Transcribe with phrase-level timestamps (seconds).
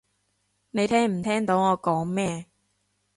[0.71, 2.47] 你聽唔聽到我講咩？